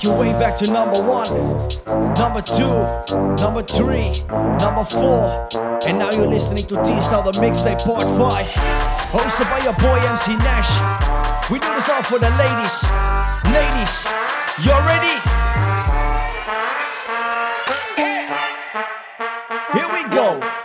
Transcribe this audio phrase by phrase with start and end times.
[0.00, 1.28] take you way back to number one,
[2.14, 4.12] number two, number three,
[4.58, 5.48] number four.
[5.86, 8.46] And now you're listening to T-Style the Mixtape Part 5.
[9.10, 11.50] Hosted by your boy MC Nash.
[11.50, 12.84] We do this all for the ladies.
[13.44, 14.06] Ladies,
[14.64, 15.16] you ready?
[19.72, 20.59] Here we go.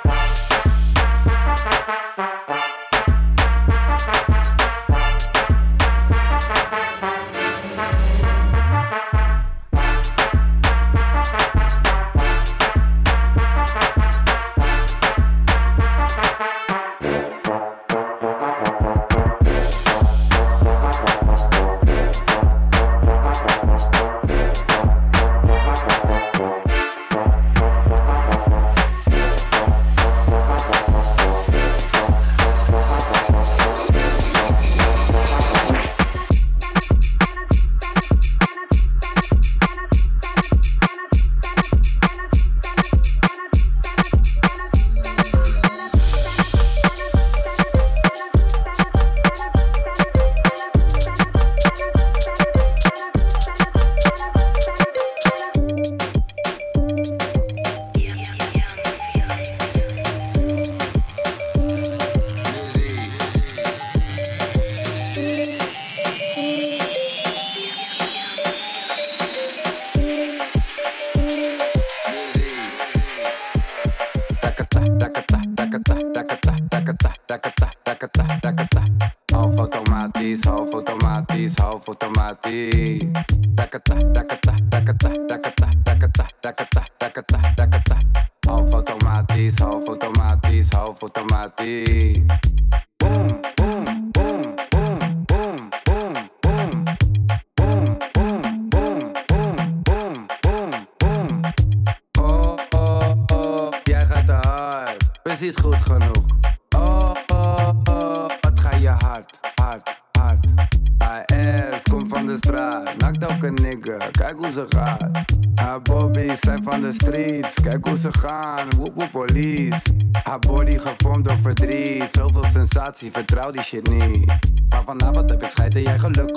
[123.75, 124.25] Shit niet.
[124.69, 126.34] Maar vanavond heb ik scheid jij geluk.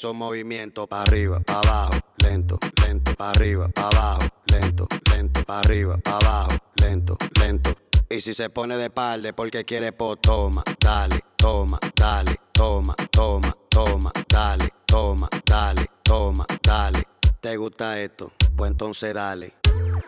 [0.00, 1.92] Esos movimientos pa' arriba, pa' abajo,
[2.24, 6.52] lento, lento, pa' arriba, pa' abajo, lento, lento, pa' arriba, pa' abajo,
[6.82, 7.76] lento, lento.
[8.08, 13.54] Y si se pone de palde porque quiere, pues toma, dale, toma, dale, toma, toma,
[13.68, 17.06] toma, dale, toma, dale, toma, dale.
[17.38, 18.32] ¿Te gusta esto?
[18.56, 19.52] Pues entonces dale.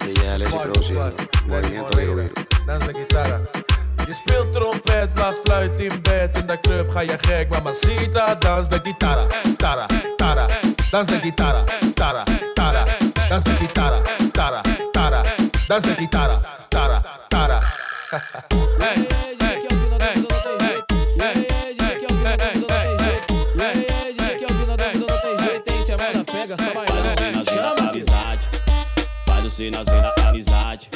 [0.00, 1.16] DJ Alessi produciendo.
[1.46, 2.30] Movimiento de
[2.64, 3.42] de gitara.
[4.06, 6.36] Je speelt trompet, blaast fluit in bed.
[6.36, 8.34] In de club ga je gek, mamacita.
[8.34, 9.26] Dans de gitara,
[9.56, 9.86] tara,
[10.16, 10.46] tara.
[10.90, 11.64] Dans de gitara,
[11.94, 12.24] tara,
[12.54, 12.84] tara.
[13.28, 14.00] Dans de gitara,
[14.32, 14.60] tara,
[14.92, 15.22] tara.
[15.68, 17.58] Dans de gitara, tara, tara.
[29.26, 30.88] Faz o sinalzinho da amizade.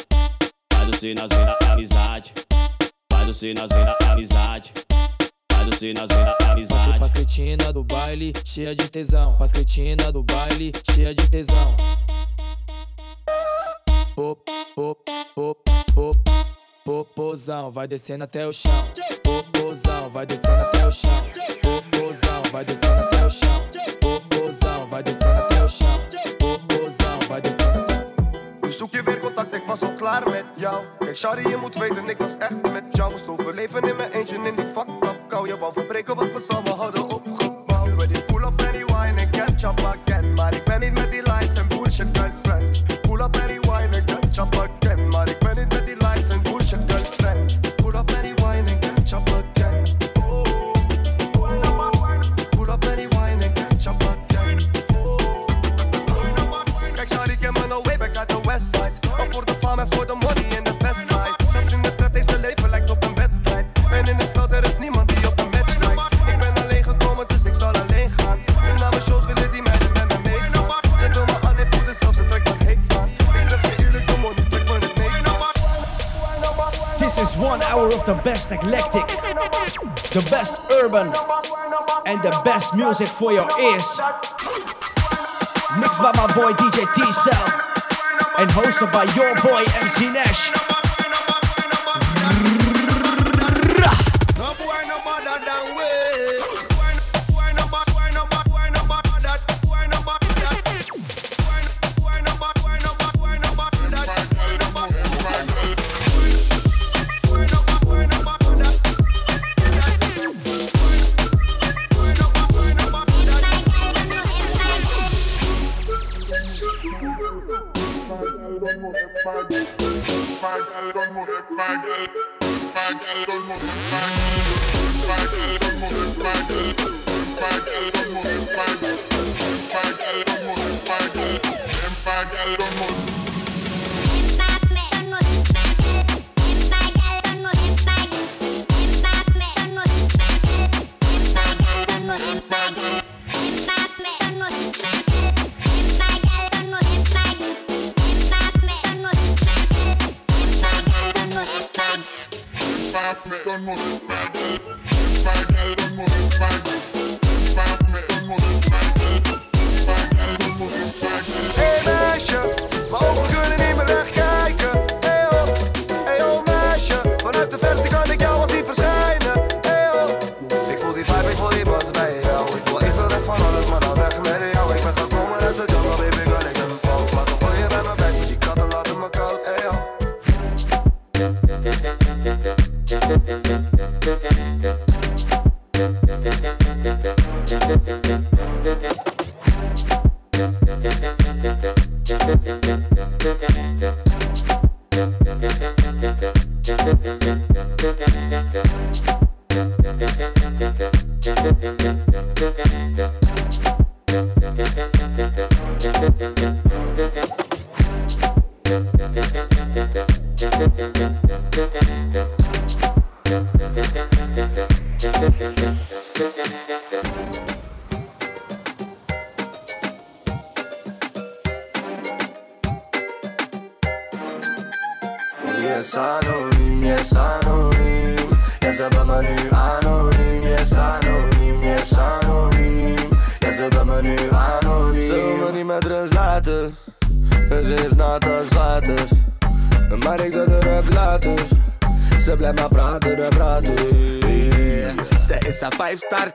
[0.73, 2.33] Faz o sinalzinho da amizade.
[3.27, 4.73] Faz o sinalzinho da amizade.
[5.53, 6.99] Faz o sinalzinho da amizade.
[7.01, 9.37] Pasquetina do baile, cheia de tesão.
[9.37, 11.77] Pasquetina do baile, cheia de tesão.
[14.15, 14.41] Pop,
[14.77, 15.01] pop,
[15.35, 15.61] pop,
[15.93, 16.21] pop,
[16.85, 18.93] popozão, vai descendo até o chão.
[19.25, 21.27] Popozão, vai descendo até o chão.
[21.63, 23.69] Popozão, vai descendo até o chão.
[24.01, 26.01] Popozão, vai descendo até o chão.
[26.39, 28.26] Popozão, vai descendo até o
[28.67, 30.85] Nu zoek je weer contact, ik was al klaar met jou.
[30.99, 33.11] Kijk, Shari, je moet weten, ik was echt met jou.
[33.11, 35.49] Moest overleven in mijn eentje in die fucked up kou.
[35.49, 37.16] Je wou verbreken wat we samen hadden
[77.17, 79.07] This is one hour of the best eclectic.
[79.07, 81.07] The best urban.
[82.05, 84.01] And the best music for your ears.
[85.81, 87.66] Mixed by my boy DJ T-Style
[88.39, 90.76] and hosted by your boy MC Nash.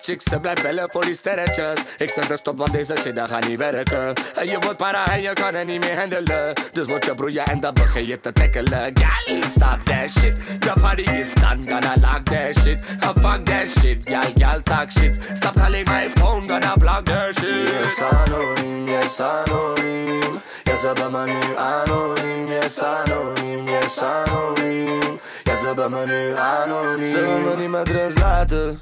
[0.02, 1.80] chicks, ze blijft bellen voor die sterretjes.
[1.98, 4.14] Ik zeg dus stop, want deze shit, dan gaat niet werken.
[4.36, 6.54] En je wordt para en je kan het niet meer handelen.
[6.72, 8.94] Dus word je broeien en dan begin je te tackelen.
[8.94, 10.34] Gali, stop that shit.
[10.60, 12.86] The party is done, gonna lock that shit.
[13.00, 15.20] Ga fuck that shit, ja, ja, talk shit.
[15.34, 17.70] Stop calling my phone, gonna block that shit.
[17.70, 20.42] Yes, anoniem, yes, anoniem.
[20.64, 25.20] Ja, ze hebben me nu anoniem, yes, anoniem, yes, anoniem.
[25.44, 27.06] Ja, ze hebben me nu anoniem.
[27.06, 28.80] Ze willen me niet met rust laten.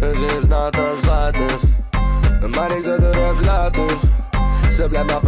[0.00, 1.58] Het is laat als later,
[2.54, 3.90] maar ik zet er op later.
[4.72, 5.20] Ze blijft maar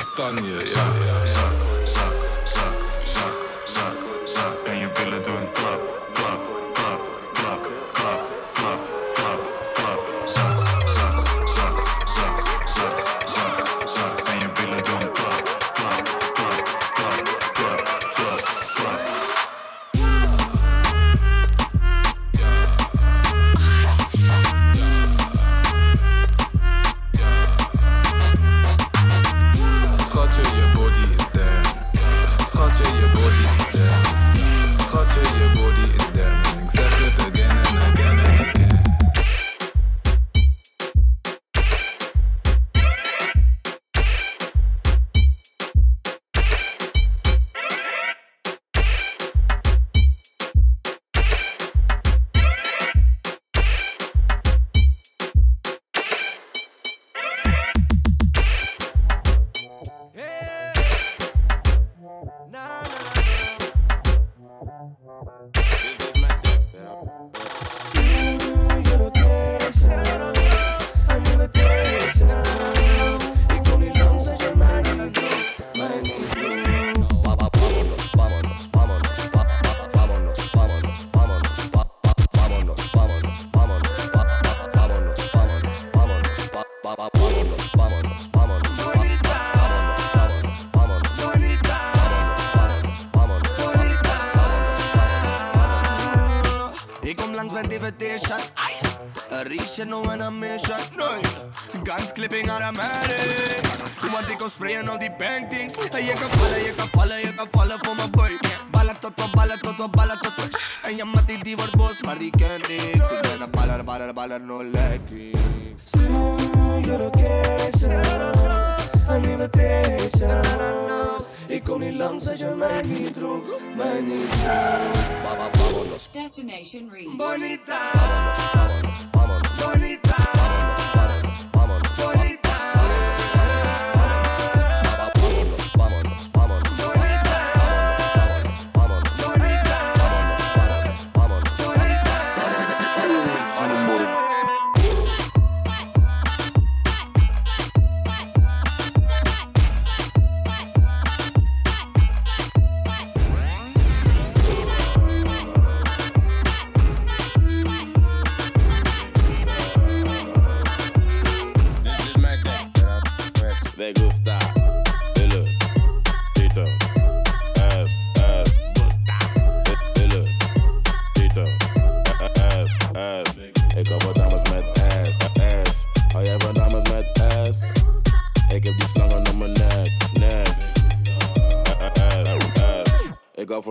[0.00, 0.58] останнє.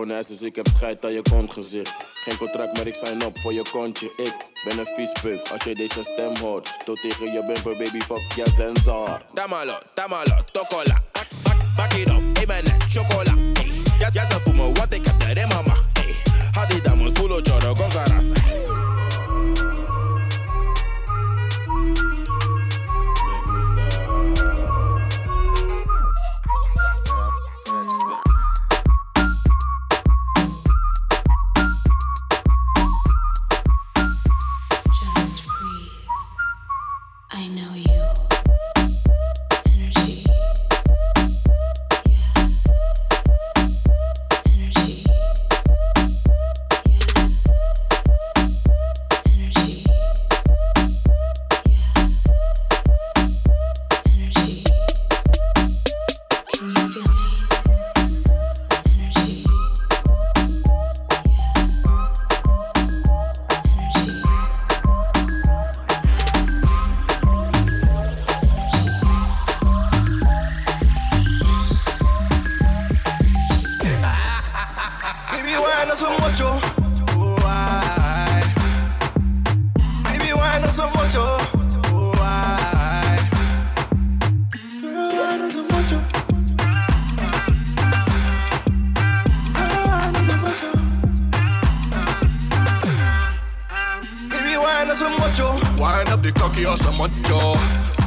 [0.06, 1.94] Dus ik heb scheid aan je kontgezicht.
[2.14, 4.06] Geen contract, maar ik sign op voor je kontje.
[4.16, 6.68] Ik ben een vies puk, als je deze stem hoort.
[6.68, 9.22] Stoot tegen je bumper, baby, fuck je sensor.
[9.34, 11.02] Damalo, damalo, tokola.
[11.12, 13.34] Bak, bak, bak it up, ik ben net chocola.
[13.98, 15.74] Ja, me, want ik heb de mama.
[16.50, 17.90] Had die dames voelen, choro, con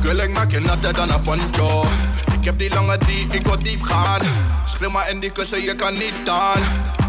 [0.01, 1.85] Girl, ik maak je natter dan een poncho.
[2.39, 4.21] Ik heb die lange die, ik wil diep gaan.
[4.65, 6.61] Schreeuw maar in die kussen, je kan niet aan.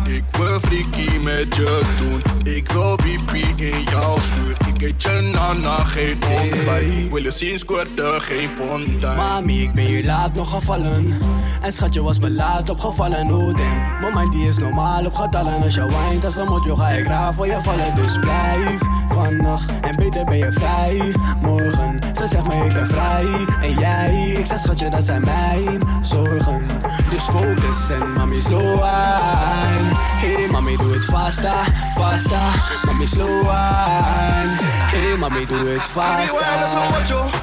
[0.06, 2.22] Ik wil freaky met je doen.
[2.54, 4.73] Ik wil pipi in jouw schuur.
[4.84, 6.98] Eet je nana, geen ontbijt.
[6.98, 9.16] Ik wil je zien squirten, geen fontein.
[9.16, 11.18] Mami, ik ben hier laat nog gevallen.
[11.60, 13.30] En schatje was me laat opgevallen.
[13.30, 15.62] Oh damn, mind die is normaal opgetallen.
[15.62, 17.94] Als je wijnt als een motjo ga ik raar voor je vallen.
[17.94, 21.14] Dus blijf vannacht en beter ben je vrij.
[21.40, 23.26] Morgen, ze zegt me ik ben vrij.
[23.62, 26.62] En jij, ik zeg schatje dat zijn mijn zorgen.
[27.10, 29.94] Dus focus en mami slow wine.
[29.94, 31.54] Hey mami doe het vasta,
[31.94, 32.50] vasta.
[32.86, 34.73] Mami slow wine.
[34.90, 36.30] Hey, mommy, do it fast.
[36.30, 37.33] Anywhere, that's how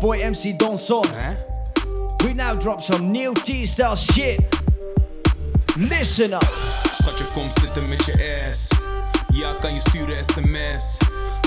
[0.00, 1.04] Boy MC Don Son.
[2.24, 4.40] We now drop some new T-style shit.
[5.76, 6.44] Listen up.
[6.92, 8.68] Schatje, kom zitten met je ass.
[9.32, 10.96] Ja, kan je sturen sms.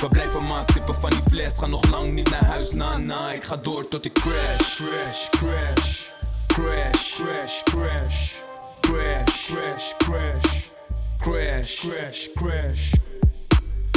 [0.02, 1.58] We blijven maar sippen van die fles.
[1.58, 3.32] Ga nog lang niet naar huis, na na.
[3.32, 6.08] Ik ga door tot ik crash, crash, crash.
[6.48, 8.34] Crash, crash, crash.
[8.80, 10.68] Crash, crash, crash.
[11.18, 12.92] Crash, crash, crash.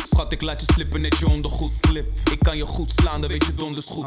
[0.02, 2.06] Schat, ik laat je slippen, net je ondergoed slip.
[2.30, 4.06] Ik kan je goed slaan, dan weet je donders goed.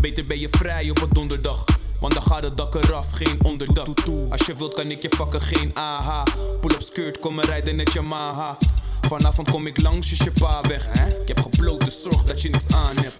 [0.00, 1.64] Beter ben je vrij op een donderdag.
[2.00, 3.86] Want dan gaat het dak eraf, geen onderdak.
[4.30, 6.22] Als je wilt kan ik je vakken, geen AH.
[6.60, 8.56] Pull up skirt, kom maar rijden net Yamaha.
[9.00, 10.86] Vanavond kom ik langs, is je pa weg.
[11.20, 13.18] Ik heb gebloot, dus zorg dat je niks aan hebt.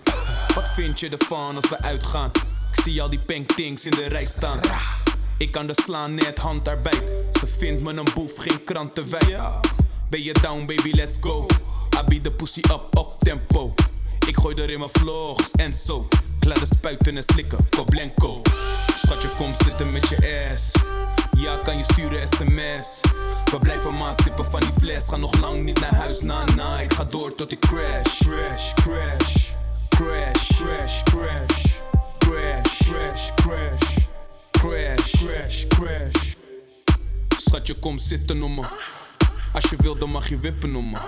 [0.54, 2.30] Wat vind je ervan als we uitgaan?
[2.72, 4.60] Ik zie al die paintings in de rij staan.
[5.38, 7.02] Ik kan de slaan, net handarbeid.
[7.40, 9.38] Ze vindt me een boef, geen krantenwijk.
[10.10, 11.46] Ben je down, baby, let's go.
[11.98, 13.74] I beat the pussy up, op tempo.
[14.26, 16.08] Ik gooi er in mijn vlogs en zo.
[16.40, 18.42] Ik laat de spuiten en slikken, Koblenko.
[18.96, 20.72] Schatje, kom zitten met je ass.
[21.36, 23.00] Ja, kan je sturen sms.
[23.50, 25.08] We blijven maar sippen van die fles.
[25.08, 26.80] Ga nog lang niet naar huis, na.
[26.80, 28.18] Ik ga door tot ik crash.
[28.18, 29.50] Crash, crash.
[29.88, 31.76] Crash, crash, crash.
[32.18, 33.96] Crash, crash, crash.
[34.50, 36.34] Crash, crash, crash.
[37.36, 38.62] Schatje, kom zitten om me.
[39.52, 40.98] Als je wil, dan mag je wippen om me.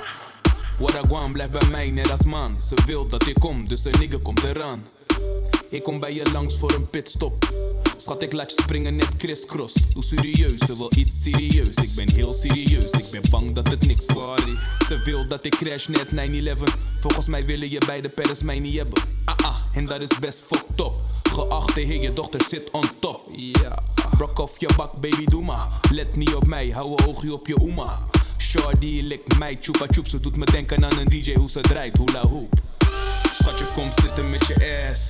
[0.80, 2.62] Waraguan blijft bij mij net als man.
[2.62, 4.86] Ze wil dat ik kom, dus een nigger komt eraan.
[5.70, 7.52] Ik kom bij je langs voor een pitstop.
[7.96, 9.74] Schat, ik laat je springen net crisscross.
[9.92, 11.74] Doe serieus, ze wil iets serieus.
[11.74, 14.44] Ik ben heel serieus, ik ben bang dat het niks wordt.
[14.86, 16.62] Ze wil dat ik crash net 9-11.
[17.00, 19.02] Volgens mij willen je beide pedders mij niet hebben.
[19.24, 20.92] Ah ah, en dat is best fucked up.
[21.32, 23.20] Geachte heer, je dochter zit on top.
[23.36, 23.78] Ja,
[24.16, 25.80] brok off je bak, baby, doe maar.
[25.92, 27.98] Let niet op mij, hou een oogje op je oema.
[28.40, 30.08] Shorty likt mij, chupa chup.
[30.08, 32.52] Ze doet me denken aan een DJ, hoe ze draait, hula hoop.
[33.32, 35.08] Schatje, kom zitten met je ass.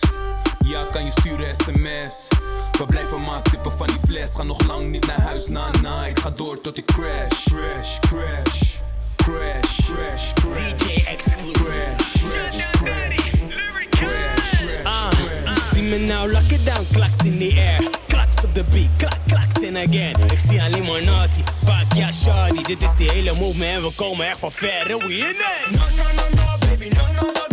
[0.65, 2.29] Ja, kan je sturen sms.
[2.79, 4.35] We blijven maar sippen van die fles.
[4.35, 6.07] Ga nog lang niet naar huis, na na.
[6.07, 7.45] Ik ga door tot ik crash.
[7.45, 8.79] Crash, crash.
[9.17, 10.75] Crash, crash, crash.
[10.77, 11.65] DJ exclusive.
[12.31, 13.27] Crash, crash,
[13.91, 14.85] crash.
[14.85, 15.11] Ah,
[15.73, 17.90] zie me nou, lock it down, klaks in the air.
[18.61, 20.15] De beat, klak, klaks in again.
[20.31, 22.63] Ik zie alleen maar naughty, pak ja, shawty.
[22.63, 25.37] Dit is die hele movement en we komen echt van ver we in it.
[25.71, 27.50] No, no, no, no, baby, no, no, no,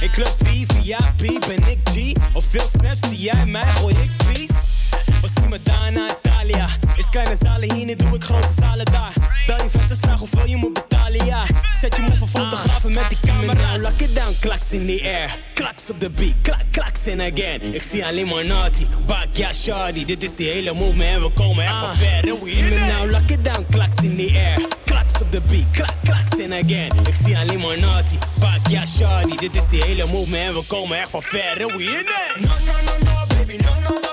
[0.00, 2.12] In club VIP ben ik G.
[2.32, 4.54] Of veel snaps zie jij mij, gooi ik peace.
[5.22, 6.68] Of zie me daar naar Italia.
[6.96, 9.12] Is kleine zalen hier, nu doe ik grote zalen daar.
[9.46, 11.46] Bel je vetters, vraag hoeveel je moet betalen, ja.
[11.80, 13.80] Zet je move voor fotografen met die camera's.
[13.80, 15.36] Lock it down, klaks in the air.
[15.54, 17.74] Klaks op de beat, klak, klaks in again.
[17.74, 20.04] Ik zie alleen maar naughty, bak ja, shawty.
[20.04, 22.22] Dit is die hele movement en we komen echt van ver.
[22.22, 24.87] We it now, lock it down, klaks in the air.
[25.18, 27.06] Klaks op de beat, klak, klaks in again.
[27.06, 29.36] Ik zie alleen maar naughty, bak ja, shawty.
[29.36, 31.56] Dit is die hele movement en we komen echt van ver.
[31.56, 32.40] We in it.
[32.40, 34.07] No, no, no, no, baby, no, no,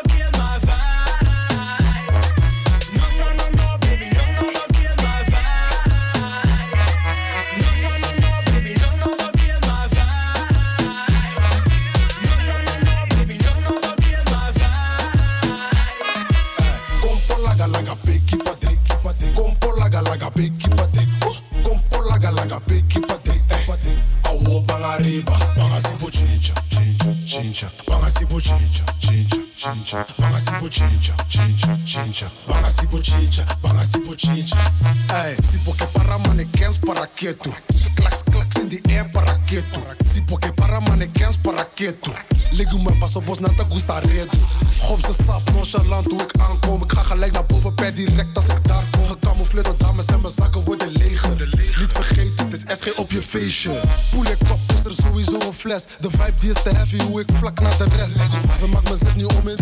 [29.86, 30.06] chincha.
[30.17, 32.32] Banga sipo chincha, chincha, chincha.
[32.48, 34.71] Banga sipo chincha, banga sipo chincha.
[35.10, 37.52] Ey, sipo que para mannequins para quieto.
[37.95, 38.24] Klaks,
[38.62, 39.80] in the air para quieto.
[40.06, 42.12] Sipo que para mannequins para quieto.
[42.52, 44.38] Ligu me pas op bos na te gusta redo.
[44.80, 46.84] Gop ze saf, nonchalant hoe ik aankom.
[46.84, 49.06] Ik ga gelijk naar boven per direct als ik daar kom.
[49.06, 51.50] Gecamoufleerde dames en mijn zakken worden leger.
[51.80, 53.80] Niet vergeten, het is SG op je feestje.
[54.12, 54.38] Poel ik
[54.86, 55.86] is er sowieso een fles.
[56.00, 58.13] De vibe die is te heavy, hoe ik vlak naar de rest.
[58.60, 59.58] Ze maakt me zich niet om in.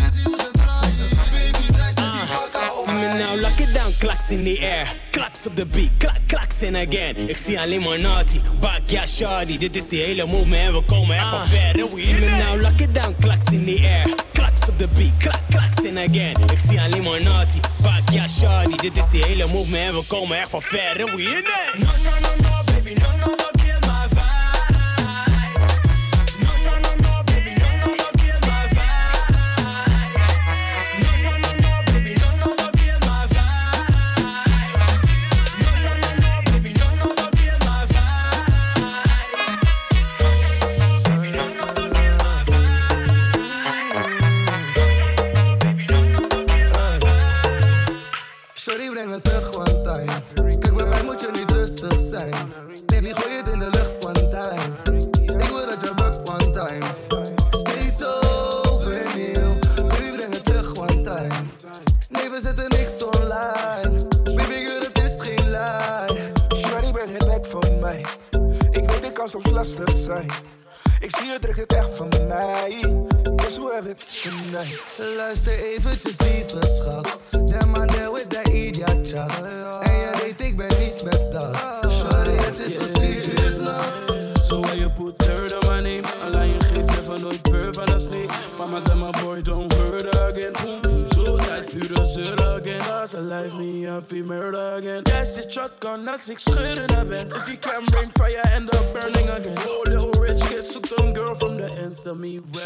[2.85, 4.95] See me now, lock it down, klaks in the air.
[5.11, 7.29] Klaks op de beat, klak, klaks in again.
[7.29, 9.57] Ik zie alleen maar naughty, bak ja, shawty.
[9.57, 11.79] Dit is die hele movement en we komen echt van ver.
[11.79, 14.15] En we See me now, lock it down, klaks in the air.
[14.33, 16.35] Klaks op de beat, klak, klaks in again.
[16.51, 18.75] Ik zie alleen maar naughty, bak ja, shawty.
[18.75, 20.99] Dit is die hele movement en we komen echt van ver.
[20.99, 22.22] En we in it.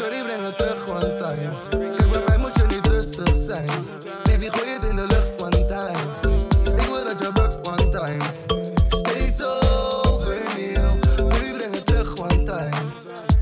[0.00, 0.04] Me.
[0.04, 1.50] Shorty, breng het terug one time.
[1.96, 3.70] Kijk, bij mij moet je niet rustig zijn.
[4.22, 5.98] Baby, gooi het in de lucht one time.
[6.80, 8.24] Ik wil dat je bukt one time.
[8.88, 10.98] Steeds overnieuw.
[11.16, 12.76] Baby, breng het terug one time.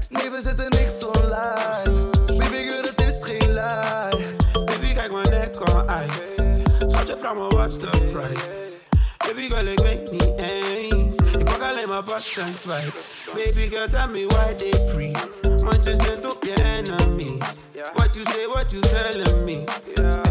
[0.09, 2.09] Nee, we zetten niks online.
[2.27, 4.37] Baby, girl, het is geen lie.
[4.65, 6.35] Baby, kijk mijn nek on ice.
[6.87, 8.73] Schatje, vraag me what's the price.
[9.27, 10.96] Baby girl, ik weet niet eens.
[11.17, 11.33] sense.
[11.33, 12.93] The bugger like my past sense, like
[13.35, 15.15] baby girl, tell me why they free.
[15.63, 17.65] Munches them to be enemies.
[17.95, 19.67] What you say, what you telling me?
[19.97, 20.23] Yeah,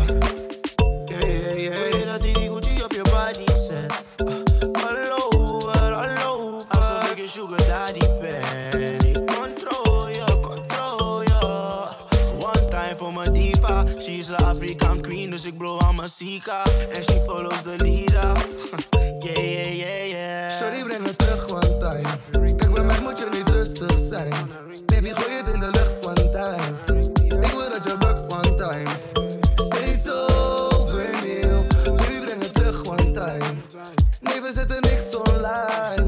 [1.10, 1.90] yeah, yeah, yeah.
[1.94, 2.06] yeah.
[2.06, 3.92] That the Gucci up your body set.
[4.22, 4.44] Uh,
[4.84, 6.68] all over, all over.
[6.72, 8.15] I'm so big, sugar daddy.
[14.66, 16.10] African queen, dus ik blow aan mijn.
[16.96, 18.32] And she follows the leader.
[19.26, 20.52] yeah, yeah, yeah, yeah.
[20.52, 22.56] Shorty, breng het terug one time.
[22.56, 24.34] Kijk, bij mij moet je niet rustig zijn.
[24.86, 26.64] Baby, gooi het in de lucht one time.
[27.24, 28.90] Ik wil dat je bukt one time.
[29.54, 31.66] Steeds overnieuw.
[31.84, 33.56] Baby, breng het terug one time.
[34.20, 36.05] Nee, we zetten niks online.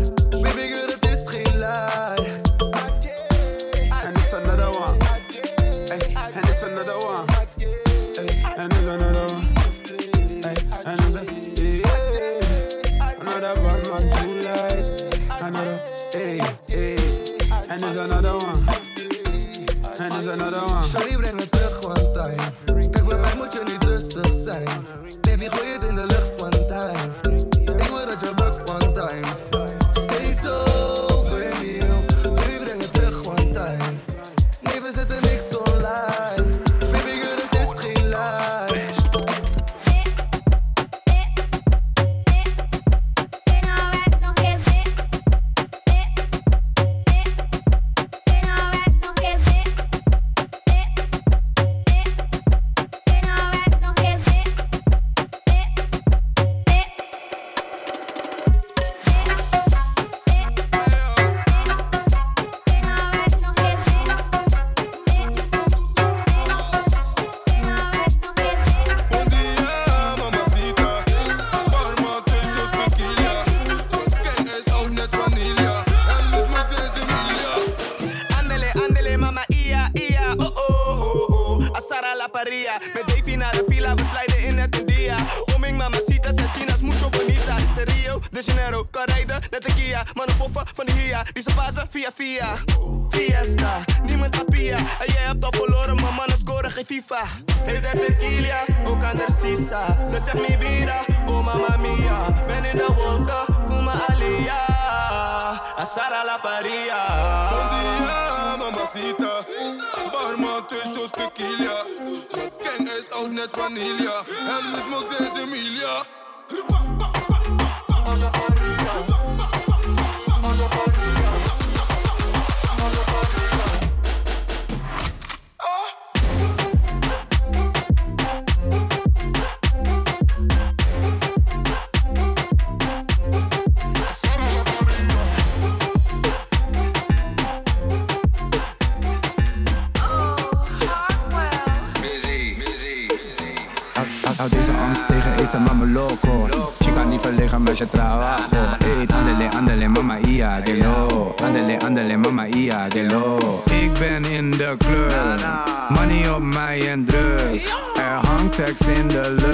[20.93, 21.01] One.
[21.01, 22.89] Shorty, breng het terug one time.
[22.91, 24.86] Kijk, bij mij moet je niet rustig zijn.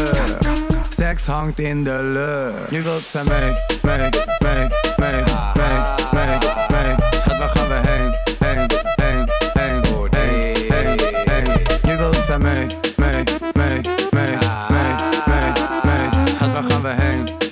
[0.04, 0.48] Lucht
[0.90, 5.24] Seks hangt in de lucht Nu wilt ze mee, mee, mee, mee,
[5.56, 5.78] mee,
[6.12, 6.38] mee,
[6.72, 12.38] mee Schat, waar gaan we heen, heen, heen, heen, heen, heen, heen Nu wilt ze
[12.38, 14.38] mee, mee, mee, mee,
[14.70, 15.52] mee, mee,
[15.84, 17.43] mee Schat, waar gaan we heen,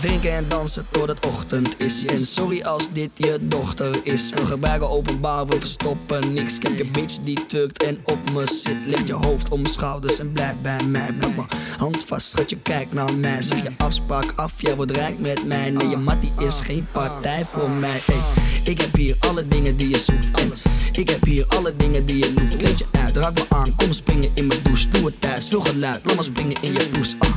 [0.00, 2.04] drinken en dansen tot het ochtend is.
[2.04, 4.30] En sorry als dit je dochter is.
[4.30, 6.56] We gebruiken openbaar, we verstoppen niks.
[6.56, 8.76] Ik heb je bitch die tukt en op me zit.
[8.86, 11.12] Leg je hoofd om mijn schouders en blijf bij mij.
[11.12, 11.34] Mijn
[11.78, 13.42] hand vast, schat je kijk naar mij.
[13.42, 15.70] Zeg je afspraak af, jij wordt rijk met mij.
[15.70, 18.02] Nee, je mattie is geen partij voor mij.
[18.06, 18.20] Ey,
[18.64, 20.40] ik heb hier alle dingen die je zoekt.
[20.40, 20.52] En
[20.92, 22.56] ik heb hier alle dingen die je hoeft.
[22.56, 24.88] Kleed je uit, raak me aan, kom springen in mijn douche.
[24.88, 27.14] Doe het thuis, veel geluid, laat me springen in je poes.
[27.18, 27.28] Ah,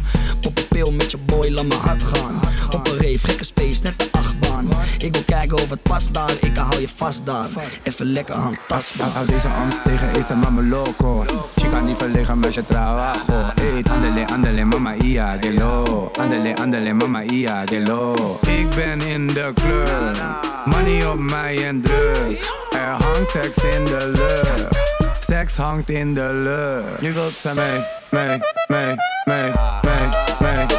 [0.46, 2.40] op een pil met je boy, laat me hard gaan.
[2.72, 4.70] Op een rave, gekke space, net de achtbaan.
[4.98, 7.48] Ik wil kijken of het past daar, ik hou je vast daar.
[7.84, 9.08] Even lekker handtastbaar.
[9.08, 11.26] Hou deze angst tegen, is een mama loco.
[11.56, 13.52] Chica niet verlegen met je trabajo.
[13.56, 16.12] Eet, andele, andele, mama ia, de lo.
[16.20, 18.40] Andele, andele, mama ia, de lo.
[18.42, 20.18] Ik ben in de club,
[20.66, 22.54] money op mij en drugs.
[22.72, 24.78] Er hangt seks in de lucht.
[25.20, 27.02] Seks hangt in de lucht.
[27.02, 29.52] Nu wilt ze mee, mee, mee, mee,
[29.82, 30.79] mee, mee,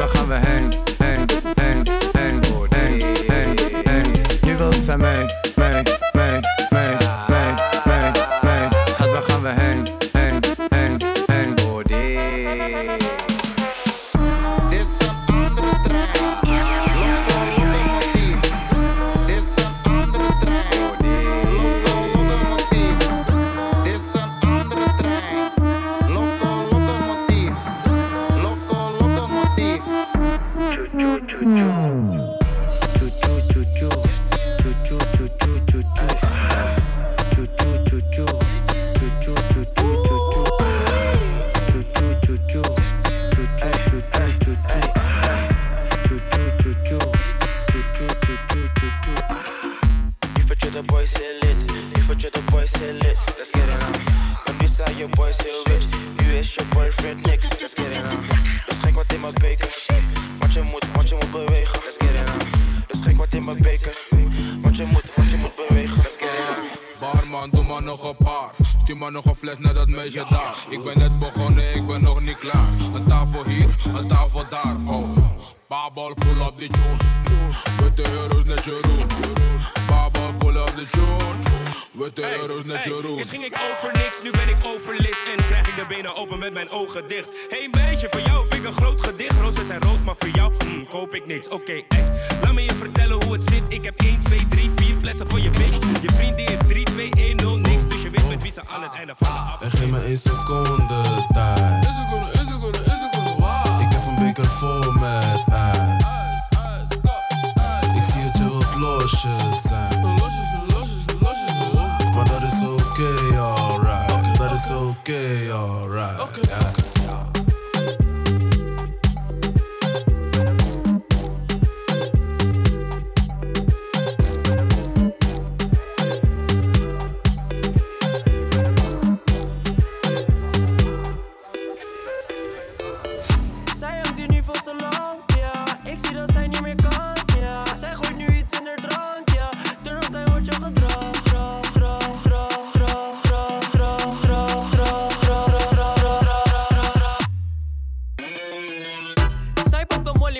[0.00, 1.26] waar gaan we heen, heen,
[1.60, 4.12] heen, heen, heen, heen, heen.
[4.42, 5.82] Nu wilt ze mee, mee,
[6.12, 6.96] mee, mee,
[7.28, 8.10] mee, mee,
[8.42, 8.68] mee.
[8.90, 9.86] Schat, waar gaan we heen,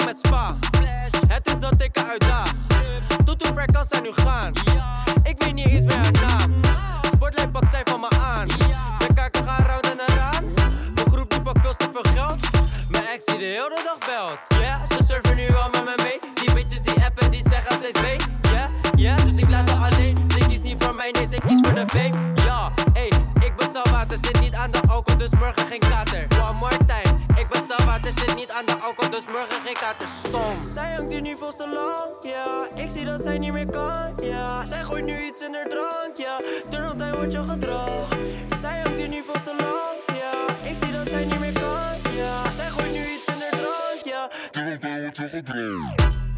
[0.04, 0.56] met spa.
[1.28, 2.52] Het is dat ik haar uitdaag.
[3.24, 4.52] Tot hoe ver kan zij nu gaan?
[5.22, 6.52] Ik weet niet eens meer haar naam.
[7.02, 8.48] Sportlijn pakt zij van me aan.
[8.98, 10.44] De kaken gaan round en eraan.
[10.94, 12.40] Mijn groep die pakt veel te veel geld.
[12.88, 14.49] Mijn ex die de hele dag belt.
[29.40, 30.08] Dus morgen geen kater.
[30.08, 30.62] Stom.
[30.62, 32.82] Zij hangt hier nu veel te lang, ja.
[32.82, 34.64] Ik zie dat zij niet meer kan, ja.
[34.64, 36.40] Zij gooit nu iets in haar drank, ja.
[36.68, 38.08] Turn on time wordt je gedrag.
[38.60, 40.68] Zij hangt hier nu veel te lang, ja.
[40.70, 42.48] Ik zie dat zij niet meer kan, ja.
[42.50, 44.30] Zij gooit nu iets in haar drank, ja.
[44.50, 46.29] Turn time wordt je gedrag.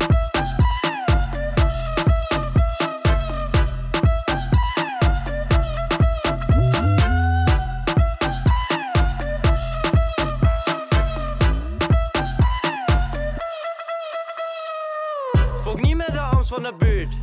[16.52, 17.14] Van de buurt.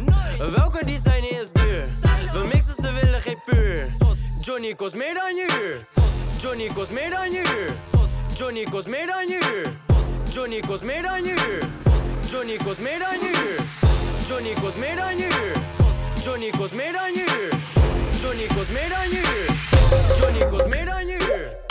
[0.55, 1.87] Welke design is duur?
[2.33, 3.87] We mixen, ze willen geen puur.
[4.41, 5.85] Johnny kost meer dan je uur.
[6.37, 7.75] Johnny kost meer dan je uur.
[8.35, 9.73] Johnny kost meer dan je uur.
[10.29, 11.63] Johnny kost meer dan je uur.
[12.27, 13.61] Johnny kost meer dan je uur.
[14.27, 15.61] Johnny kost meer dan je uur.
[16.23, 17.59] Johnny kost meer dan je uur.
[18.21, 19.51] Johnny kost meer dan je uur.
[20.19, 21.68] Johnny kost meer dan je uur.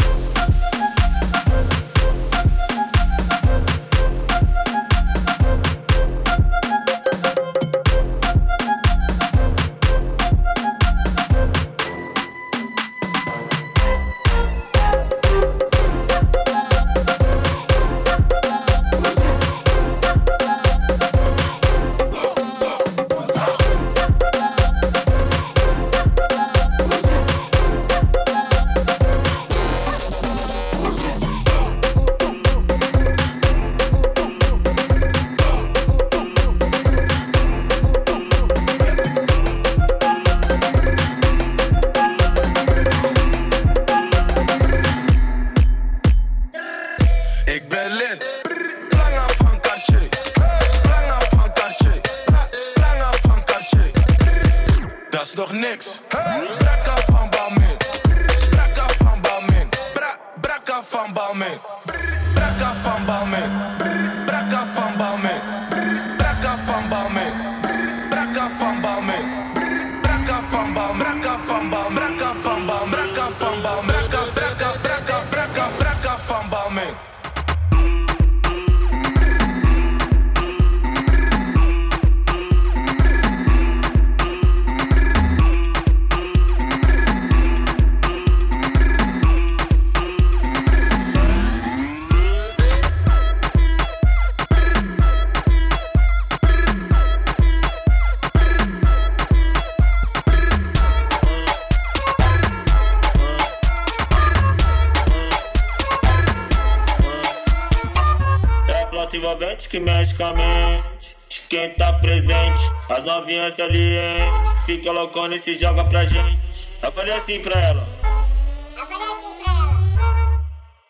[113.49, 114.65] As novinhas salientes.
[114.67, 116.69] Fica loucona e se joga pra gente.
[116.83, 117.87] Eu falei assim pra ela.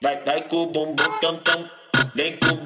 [0.00, 1.70] Vai, vai com o bumbum tam tam.
[2.14, 2.57] Vem com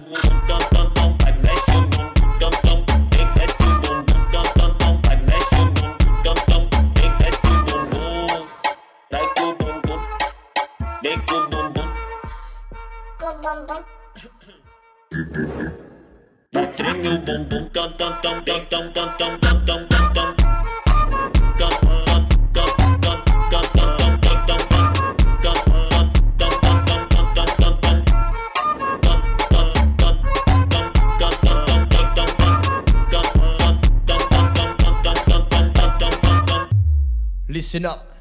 [37.49, 38.15] Listen up.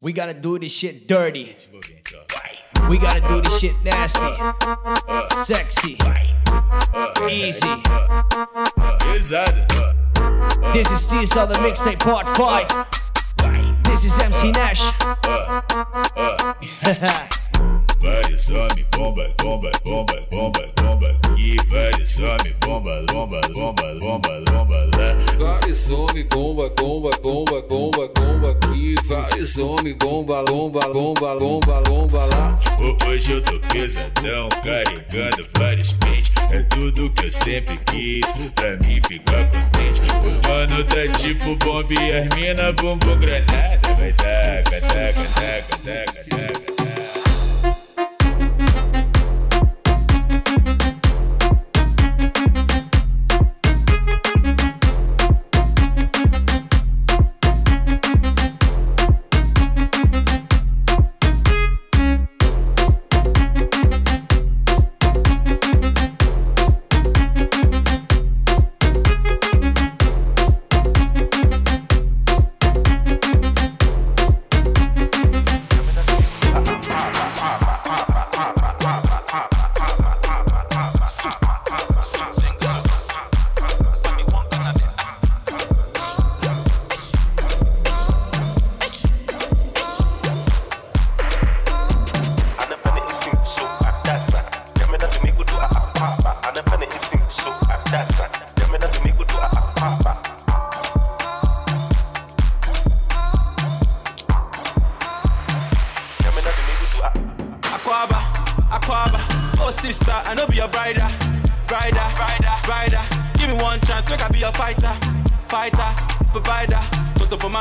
[0.00, 1.56] We gotta do this shit dirty.
[2.88, 4.36] We gotta do this shit nasty.
[5.34, 5.98] Sexy.
[7.28, 7.82] Easy.
[10.72, 13.84] This is Tears of the Mixtape Part 5.
[13.84, 14.92] This is MC Nash.
[18.00, 21.56] Vários homens, bomba, bomba, bomba, bomba, bomba aqui.
[21.68, 25.16] Vários homens, bomba, bomba, bomba, bomba, bomba lá.
[25.38, 28.94] Vários homens, bomba, bomba, bomba, bomba, bomba aqui.
[29.06, 32.58] Vários homens, bomba, bomba, bomba, bomba, bomba lá.
[32.78, 36.32] Ho- Hoje eu tô pesadão, carregando vários pentes.
[36.50, 38.24] É tudo que eu sempre quis,
[38.54, 40.00] pra mim ficar contente.
[40.22, 43.94] O mano tá tipo bomba e as mina bumbum granada.
[43.96, 47.25] Vai taca, taca, taca, taca, taca, taca.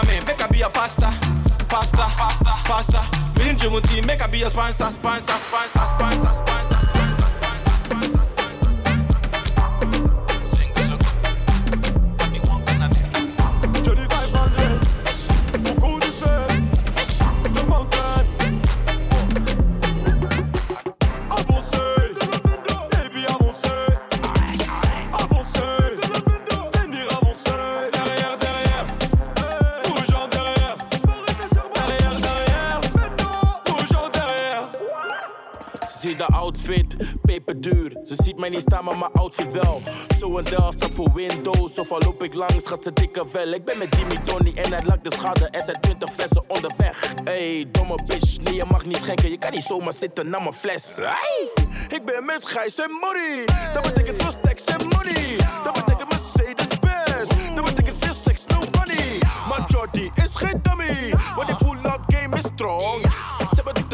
[0.06, 1.12] Man, make I be a pasta,
[1.68, 3.02] pasta, pasta, pasta.
[3.38, 6.05] Me and Jimmy make I be a sponsor, sponsor, sponsor, sponsor.
[38.50, 39.82] Mij niet staan, maar mijn outfit wel.
[40.18, 41.80] Zo een del staat voor Windows.
[41.80, 43.48] Of al loop ik langs, gaat ze dikke wel.
[43.48, 45.50] Ik ben met Jimmy Tony en hij lakt de schade.
[45.50, 47.14] Er zijn 20 flessen onderweg.
[47.24, 49.30] Hey, domme bitch, nee, je mag niet schenken.
[49.30, 50.96] Je kan niet zomaar zitten naar mijn fles.
[50.96, 51.50] Hey,
[51.88, 53.46] ik ben met Gijs en Money.
[53.74, 55.38] Dat betekent veel stacks en money.
[55.64, 57.56] Dat betekent Mercedes-Benz.
[57.56, 59.20] Dat betekent veel seks, no money.
[59.50, 61.14] Maar Jordy is geen dummy.
[61.36, 63.02] Want die pull-out game is strong.
[63.38, 63.85] Ze hebben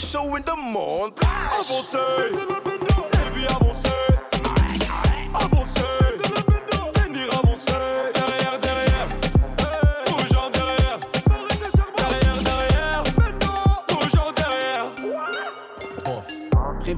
[0.00, 1.12] show in de mond.
[1.60, 1.98] Avancez,
[2.64, 3.90] baby avancez,
[5.34, 5.82] avancez,
[7.30, 8.12] avancez.
[8.14, 9.08] Derrière, derrière,
[10.06, 10.98] bougeant derrière,
[11.96, 13.04] derrière, derrière,
[13.88, 14.86] bougeant derrière.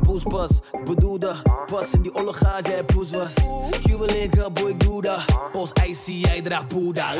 [0.02, 1.34] Poespas, ik bedoelde
[1.72, 3.34] pas in die olle gage jij poes was.
[3.82, 5.24] Cuban link up, boy, ik doe dat.
[5.52, 7.14] Post icy, jij draagt Boeddha.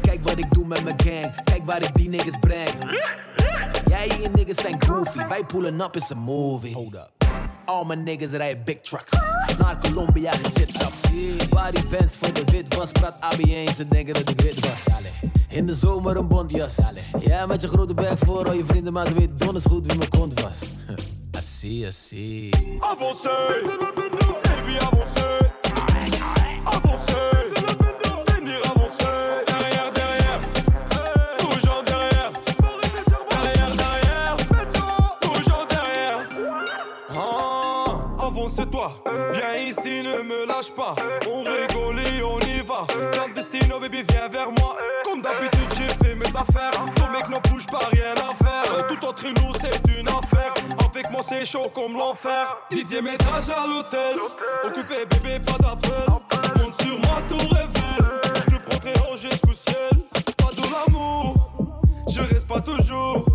[0.00, 2.70] Kijk wat ik doe met mijn gang, kijk waar ik die niggas breng.
[3.86, 6.74] Jij en je niggas zijn goofy, wij pullen up is a movie.
[6.74, 7.10] Hold up.
[7.64, 9.12] Al mijn niggas rijden big trucks.
[9.58, 11.00] Naar Colombia gezit ups.
[11.48, 12.92] Party fans voor de wit was.
[12.92, 14.84] Praat AB1, ze denken dat ik wit was.
[15.48, 16.76] In de zomer een bondjas.
[17.18, 19.96] Ja, met je grote bek voor al je vrienden, maar ze weten donders goed wie
[19.96, 20.58] mijn kont was.
[21.38, 22.50] I see.
[22.82, 23.28] Avancez,
[23.94, 25.20] baby avancez.
[26.66, 27.12] Avancez,
[28.26, 29.04] tenir avancez.
[29.46, 30.40] Derrière, derrière,
[31.38, 32.32] toujours derrière.
[33.30, 34.36] Derrière, derrière,
[35.20, 36.26] toujours derrière.
[37.10, 38.92] Ah, avancez-toi,
[39.30, 40.96] viens ici, ne me lâche pas.
[41.24, 42.84] On rigole et on y va.
[43.12, 44.76] Clandestino, baby, viens vers moi.
[45.04, 46.72] Comme d'habitude, j'ai fait mes affaires.
[46.96, 48.88] Ton mec n'en bouge pas, rien à faire.
[48.88, 49.87] Tout entre nous, c'est.
[51.20, 52.56] C'est chaud comme l'enfer.
[52.70, 54.16] Dixième étage à l'hôtel.
[54.64, 56.06] Occupé, bébé, pas d'appel.
[56.56, 58.20] Monte sur moi, tout révèle.
[58.36, 59.90] Je te très haut jusqu'au ciel.
[60.36, 61.50] Pas de l'amour,
[62.08, 63.26] je reste pas toujours.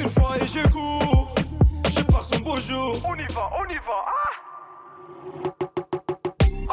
[0.00, 1.34] Une fois et je cours.
[1.86, 2.96] Je pars son beau jour.
[3.04, 4.06] On y va, on y va.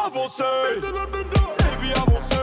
[0.06, 0.44] Avancez,
[0.82, 1.94] baby.
[1.96, 2.36] Avancez,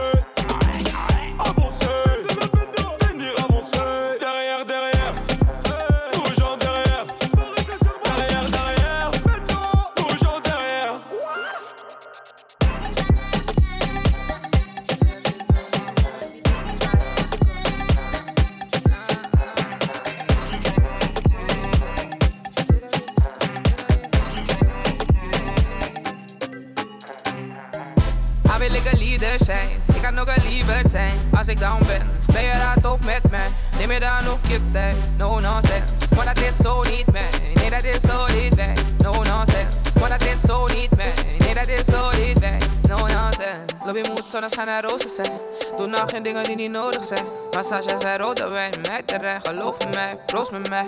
[31.37, 32.01] Als ik down ben,
[32.33, 33.47] ben je raad ook met mij?
[33.77, 35.93] Neem je dan ook je tijd, no nonsense.
[36.15, 38.73] Maar dat is zo niet mij, nee dat is zo niet wij
[39.03, 42.95] No nonsense, maar dat is zo niet mij Nee dat is zo niet wij, no
[42.95, 43.75] nonsense.
[43.85, 45.37] Lobby moet zonneschijn en rozen zijn.
[45.77, 47.25] Doe nou geen dingen die niet nodig zijn.
[47.51, 50.85] Massages en rode wijn, met de rij, geloof in mij Proost met mij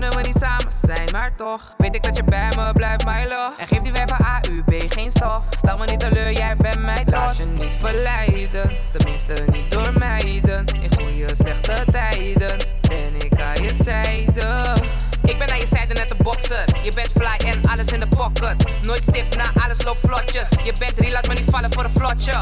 [0.00, 3.22] kunnen we niet samen zijn, maar toch Weet ik dat je bij me blijft, my
[3.22, 6.78] love En geef die wij van AUB geen stof Stel me niet teleur, jij bent
[6.78, 10.64] mij los Laat je niet verleiden, tenminste niet door meiden.
[10.82, 14.74] In goede slechte tijden Ben ik aan je zijde.
[15.22, 16.64] Ik ben aan je zijde net een bokser.
[16.82, 18.84] Je bent fly en alles in de pocket.
[18.84, 20.48] Nooit stif, na alles loopt vlotjes.
[20.64, 22.32] Je bent real, laat me niet vallen voor een vlotje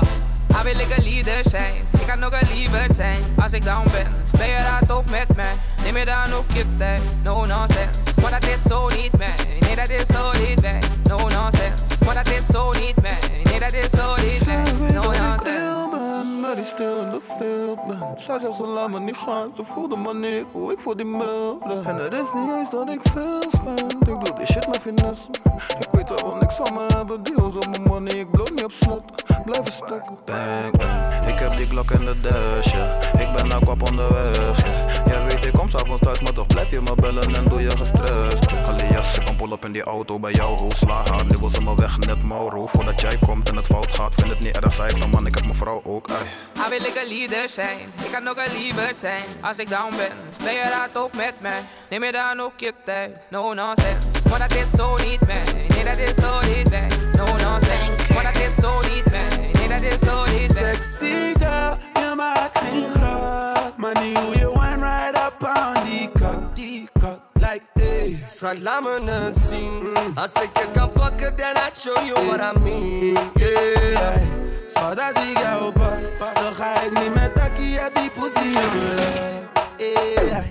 [0.54, 3.90] Ah, wil ik een leader zijn Ik kan ook een liever zijn Als ik down
[3.92, 8.00] ben, ben je raad ook met mij Neem je dan ook je tijd, no nonsense.
[8.22, 10.78] Maar dat is zo niet mij, nee dat is zo niet mij
[11.08, 15.00] No nonsense, maar dat is zo niet mij Nee dat is zo niet mij, no
[15.02, 16.13] nonsense
[16.54, 18.14] die stil in de field ben.
[18.16, 21.06] Zij zegt ze laat me niet gaan, ze voelde me niet hoe ik voor die
[21.06, 21.80] milde.
[21.84, 25.28] En het is niet eens dat ik veel spend, ik doe die shit met finesse.
[25.78, 28.64] Ik weet al wel niks van me hebben, deals op mijn money, ik blow niet
[28.64, 29.02] op slot.
[29.44, 29.72] Blijven.
[30.24, 31.26] Bang, bang.
[31.26, 32.72] Ik heb die klok in de dash.
[33.20, 34.62] Ik ben nou kop onderweg.
[35.06, 37.70] Jij weet, ik kom s'avonds thuis, maar toch blijf je me bellen en doe je
[37.70, 38.66] gestrest.
[38.66, 41.24] Alias, ik kan pull op in die auto bij jou, hoe sla haar.
[41.28, 42.66] Nu wil ze me weg, net Mauro.
[42.66, 45.34] Voordat jij komt en het fout gaat, vind het niet erg, zij een man, ik
[45.34, 46.06] heb mijn vrouw ook.
[46.56, 49.96] Ah, wil ik een leader zijn Ik kan ook een liever zijn Als ik down
[49.96, 50.12] ben,
[50.44, 54.08] ben je raad ook met mij Neem je dan ook je tijd, no nonsense.
[54.30, 58.22] Maar dat is zo niet mij, nee dat is zo niet mij No nonsense, maar
[58.22, 62.58] dat is zo niet mij Nee dat is zo niet mij Sexy girl, je maakt
[62.58, 66.54] geen grap Maar nu je wine right up on die kak
[67.44, 72.06] Like, ey Schat, laat me het zien Als ik je kan pakken, then I show
[72.06, 73.30] you what I mean.
[73.34, 74.16] Yeah
[74.68, 79.42] Schat, als ik jou pak Dan ga ik niet met takkie uit die pussy in
[79.76, 80.44] Yeah.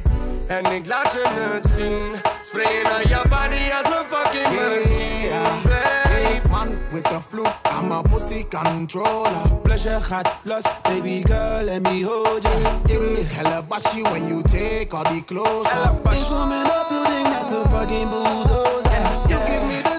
[0.47, 5.71] En ik laat je het zien Sprayen naar je body als een fucking machine
[6.09, 7.62] Hey man, with the flute,
[7.93, 9.29] my pussy controller.
[9.63, 10.65] blush Pleasure, hot, plus.
[10.83, 12.59] baby girl, let me hold you.
[12.89, 16.13] You make hella bash you when you take all the clothes off.
[16.13, 18.82] Ain't coming up building, not to fucking bulldoze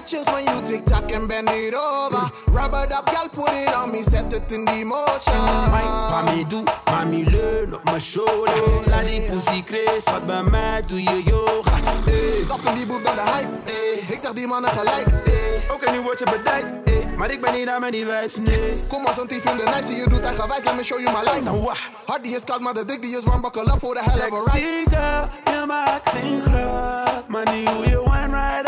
[0.05, 2.31] chills when you tick tock and bend it over.
[2.47, 5.33] Rub it up, girl, put it on me, set it in the motion.
[5.33, 8.53] Mami doe, mami leun op mijn shoulder.
[8.87, 11.77] Laat die pussy craze, schat bij mij doe je yoga.
[12.05, 12.43] Eh.
[12.43, 13.71] Stop in die boef dan de hype.
[13.71, 14.09] Eh.
[14.09, 15.07] Ik zeg die mannen gelijk.
[15.07, 15.33] Eh.
[15.63, 16.73] Oké, okay, nu word je bedijkt,
[17.17, 18.83] maar ik ben niet aan met die vibes, nee.
[18.87, 21.11] Kom als een tief in de night, zie je doet eigenwijs, let me show you
[21.11, 21.41] my life.
[21.41, 21.77] Nou wat?
[22.05, 24.29] Hard die is koud, maar de dik die is warm, buckle up voor de hell
[24.29, 24.65] of a ride.
[24.65, 25.27] Sexy girl,
[25.59, 27.23] je maakt geen grap.
[27.27, 28.64] Maar nu hoe je wine right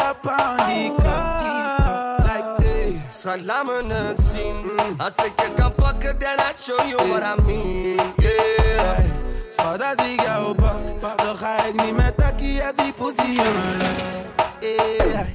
[3.27, 4.55] gaan laten het zien.
[4.97, 8.13] Als ik je kan pakken, then I show you what I mean.
[8.17, 8.99] Yeah.
[9.49, 13.95] Schat, als ik jou pak, dan ga ik niet met takkie every pussy in mijn
[14.59, 15.27] yeah.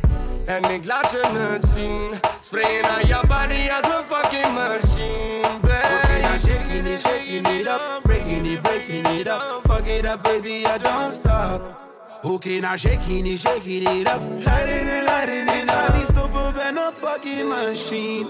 [0.44, 2.20] En ik laat je het zien.
[2.40, 6.38] Sprayen aan je body als een fucking machine, baby.
[6.46, 9.60] Shaking it, shaking it up, breaking it, breaking it up.
[9.66, 11.91] Fuck it up, baby, I don't stop.
[12.24, 14.20] Oké, nou shaking it, shaking it up.
[14.44, 15.94] Lighting it, lighting it up.
[15.94, 18.28] Niet stoppen, ben een fucking machine.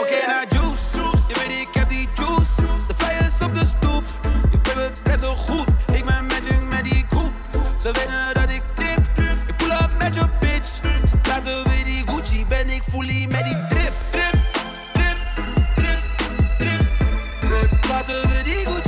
[0.00, 1.24] Oké, naar juice, juice.
[1.28, 2.62] Je weet, ik heb die juice.
[2.88, 4.04] De flyers op de stoep.
[4.52, 5.66] Ik heb het best wel goed.
[5.94, 7.32] Ik ben magic met die groep.
[7.80, 8.98] Ze weten dat ik trip.
[9.46, 10.68] Ik pull up met je bitch.
[11.08, 12.44] Ze praten die Gucci.
[12.48, 13.94] Ben ik fully met die trip.
[14.10, 14.36] Trip,
[14.92, 15.18] trip,
[15.76, 16.80] trip,
[17.40, 17.80] trip.
[17.80, 18.85] Praten we die Gucci.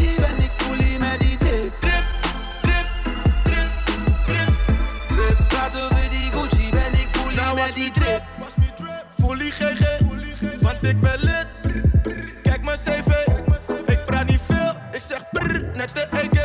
[7.68, 8.22] met die trip.
[9.20, 10.00] Voel je GG,
[10.60, 11.46] want ik ben lid.
[12.42, 13.10] Kijk mijn CV,
[13.86, 16.37] ik praat niet veel, ik zeg brrr, net de EK.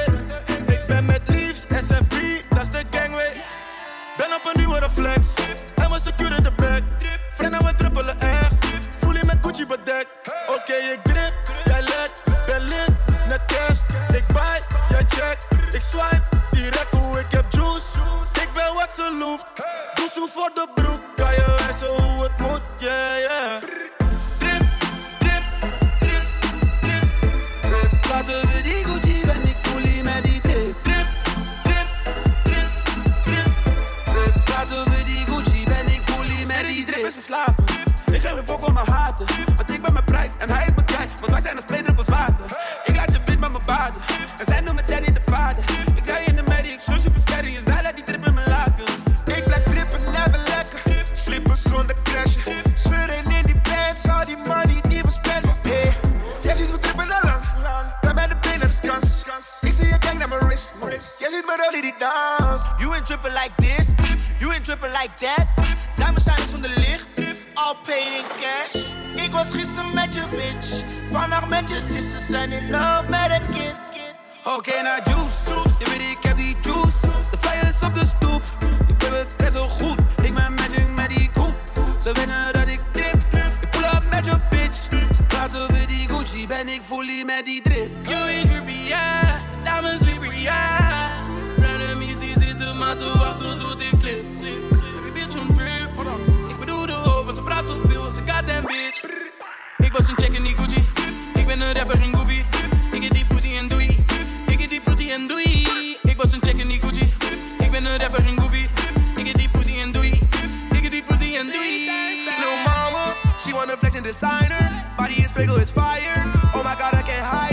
[114.33, 114.85] designer.
[114.97, 116.23] Body is fake, it's fire.
[116.55, 117.52] Oh my god, I can't hide.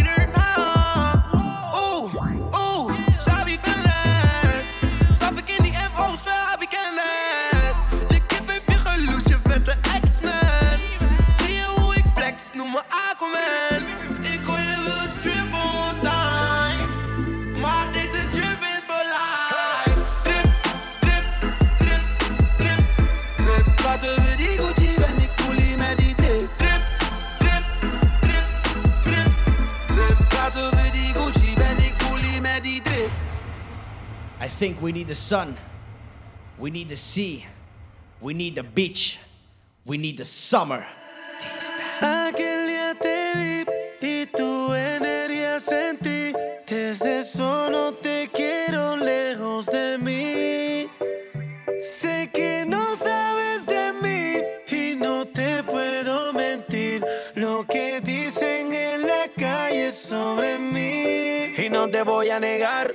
[34.60, 35.56] think we need the sun.
[36.58, 37.46] We need the sea.
[38.20, 39.18] We need the beach.
[39.86, 40.84] We need the summer.
[42.02, 43.64] Aquel día te vi
[44.06, 46.34] y tu energía sentí.
[46.68, 50.90] Desde eso no te quiero lejos de mí.
[51.80, 54.42] Sé que no sabes de mí
[54.76, 57.02] y no te puedo mentir.
[57.34, 61.54] Lo que dicen en la calle sobre mí.
[61.56, 62.94] Y no te voy a negar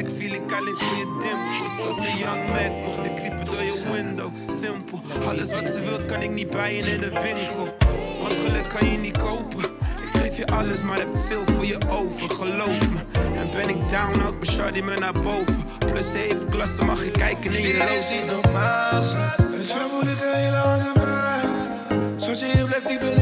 [0.00, 1.86] Viel ik alleen voor je dimples.
[1.86, 4.30] Als een young Mac mocht ik creepen door je window.
[4.60, 7.76] Simpel, alles wat ze wilt kan ik niet bijen in de winkel.
[8.22, 9.64] Want geluk kan je niet kopen.
[10.12, 13.00] Ik geef je alles, maar heb veel voor je over, geloof me.
[13.34, 15.64] En ben ik down, houdt mijn shawty me naar boven.
[15.78, 19.02] Plus zeven klassen mag je kijken in je niet normaal.
[19.50, 22.20] Met jou voel ik een hele andere vibe.
[22.20, 23.21] Zoals je hier blijft piepen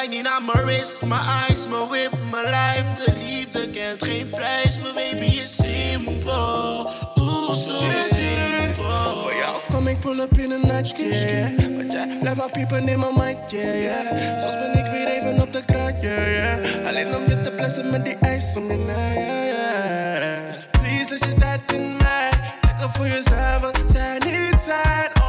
[0.00, 3.04] Kijkt niet naar mijn wrist, mijn eyes, mijn whip, mijn life.
[3.04, 6.90] De liefde kent geen prijs, mijn baby is simpel.
[7.16, 7.78] Oeh, zo
[8.14, 9.16] simpel.
[9.16, 11.08] Voor jou kom ik pull up in een nightski.
[11.08, 11.56] Yeah.
[11.76, 14.40] Want jij blijft maar piepen in mijn mic, yeah, yeah.
[14.40, 16.86] Soms ben ik weer even op de kraak, yeah, yeah.
[16.86, 20.46] Alleen om je te blessen met die ijs om je nek, yeah, yeah.
[20.48, 22.30] Dus please, zet je tijd in mij.
[22.62, 25.19] Lekker voor jezelf, want zij niet zijn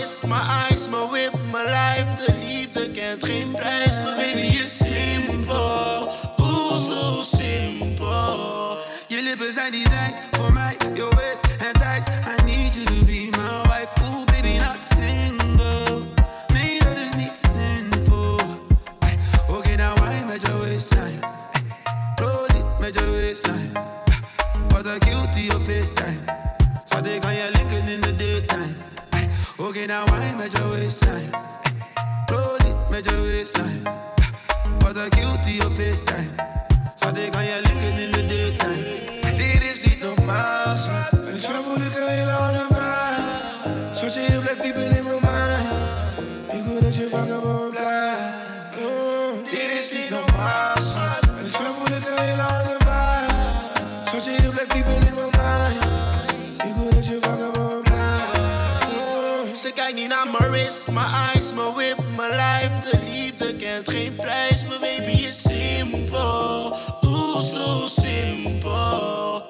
[0.00, 2.24] wrist, mijn eyes, my whip, my life.
[2.26, 6.08] De liefde kent geen prijs, mijn baby is simpel.
[6.38, 8.76] Oeh, zo simpel.
[9.06, 12.06] Je lippen zijn design voor mij, je waist en thighs.
[12.06, 13.88] I need you to be my wife.
[14.02, 16.02] Ooh, baby, not single.
[16.52, 18.40] Nee, dat is niet zinvol.
[19.48, 21.18] Oké, nou wine met je waistline.
[21.52, 21.62] Ay,
[22.14, 23.70] Roll it met je waistline.
[24.68, 26.20] Wat een cutie op FaceTime.
[26.84, 28.74] Zat ik aan je linken in de daytime.
[29.60, 31.30] Ay, Oké, nou wine je waistline.
[32.26, 33.82] Roll it je waistline.
[34.78, 36.30] Wat een cutie op FaceTime.
[36.94, 39.36] Zat ik aan je linken in de daytime.
[39.36, 41.24] Dit is niet normaal, schat.
[41.24, 43.94] Met jou voel ik een hele andere vibe.
[43.94, 45.68] Zoals je hier blijft piepen in mijn mind.
[46.52, 47.40] Ik wil dat je wakker
[47.70, 48.20] blijft.
[48.80, 51.20] Mm, Dit is niet normaal, schat.
[51.36, 53.34] Met jou voel ik een hele andere vibe.
[54.08, 55.84] Zoals je hier blijft piepen in mijn mind.
[56.68, 57.56] Ik wil dat me blijft.
[57.58, 57.69] Mm,
[59.60, 62.90] Ze kijkt niet naar mijn wrist, mijn eyes, mijn whip, mijn life.
[62.90, 66.76] De liefde kent geen prijs, mijn baby is simpel.
[67.04, 69.42] Oeh, zo simpel.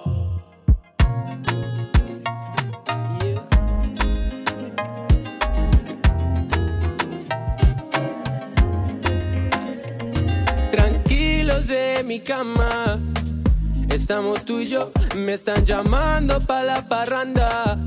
[10.70, 12.98] Tranquilos en mi cama.
[13.88, 17.78] Estamos tú y yo, me están llamando pa' la parranda.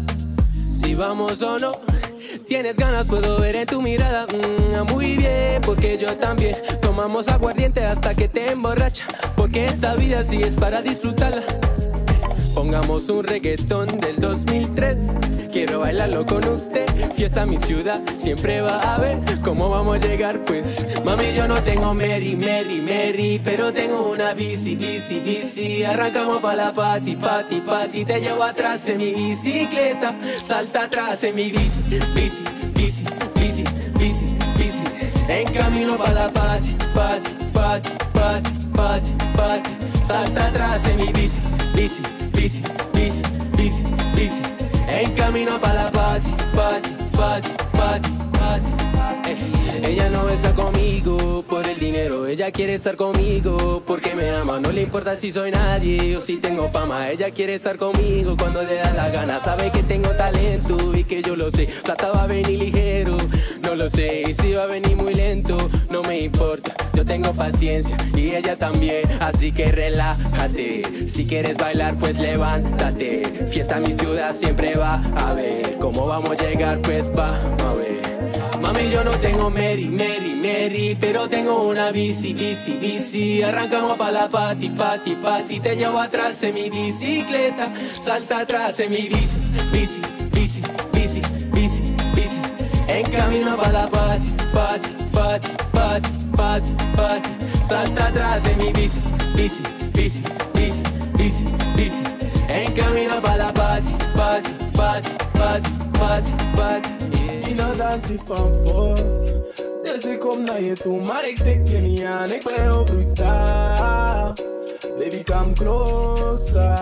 [0.72, 1.72] Si vamos o no,
[2.54, 4.28] tienes ganas, puedo ver en tu mirada.
[4.28, 6.56] Mm, muy bien, porque yo también.
[6.84, 9.06] Tomamos aguardiente hasta que te emborracha.
[9.36, 11.42] Porque esta vida sí es para disfrutarla.
[12.54, 14.98] Pongamos un reggaetón del 2003.
[15.52, 16.86] Quiero bailarlo con usted.
[17.16, 20.44] Fiesta mi ciudad, siempre va a ver cómo vamos a llegar.
[20.44, 25.84] Pues, mami, yo no tengo Mary, Mary, Mary, pero tengo una bici, bici, bici.
[25.84, 28.06] Arrancamos pa' la pati, pati, pati.
[28.06, 30.16] Te llevo atrás en mi bicicleta.
[30.44, 31.80] Salta atrás en mi bici,
[32.14, 32.44] bici,
[32.76, 33.04] bici,
[33.36, 33.64] bici,
[33.98, 34.26] bici,
[34.58, 34.84] bici.
[35.28, 39.70] En camino pa' la pati, pati, pati, pati, pati, pati.
[40.06, 41.42] Salta atrás en mi bici,
[41.76, 42.04] bici,
[42.44, 43.24] Busy, busy,
[43.56, 44.44] busy, busy.
[44.90, 48.33] Ain't En camino pa' la party, party, party, party.
[49.86, 54.60] Ella no está conmigo por el dinero, ella quiere estar conmigo porque me ama.
[54.60, 57.10] No le importa si soy nadie o si tengo fama.
[57.10, 59.40] Ella quiere estar conmigo cuando le da la gana.
[59.40, 61.68] Sabe que tengo talento y que yo lo sé.
[61.84, 63.18] Plata va a venir ligero,
[63.62, 64.24] no lo sé.
[64.30, 65.58] Y si va a venir muy lento,
[65.90, 66.74] no me importa.
[66.94, 69.04] Yo tengo paciencia y ella también.
[69.20, 71.08] Así que relájate.
[71.08, 73.24] Si quieres bailar, pues levántate.
[73.48, 75.78] Fiesta en mi ciudad siempre va a ver.
[75.80, 76.82] ¿Cómo vamos a llegar?
[76.82, 77.36] Pues va
[77.68, 78.03] a ver.
[78.62, 83.44] Mami, yo no tengo Mary, Mary, Mary, pero tengo una bici, bici, bici.
[83.44, 85.60] Arrancamos pa' la pati, pati, pati.
[85.60, 89.38] Te llevo atrás en mi bicicleta, salta atrás en mi bici,
[89.72, 90.62] bici, bici,
[90.94, 91.22] bici,
[91.52, 91.84] bici,
[92.16, 92.42] bici.
[92.88, 97.30] En camino pa' la pati, pati, pati, pati, pati, pati.
[97.68, 99.02] Salta atrás en mi bici,
[99.36, 99.64] bici,
[99.94, 100.24] bici,
[100.54, 100.84] bici,
[101.18, 102.04] bici, bici.
[102.48, 106.92] En camino pa' la pati, pati, pati, pati, pati, pati.
[107.50, 108.96] Ina dansie van voor
[109.82, 112.84] Dus ik kom naar je toe, maar ik tik je niet aan Ik ben heel
[112.84, 114.34] brutaal
[114.98, 116.78] Baby, come closer.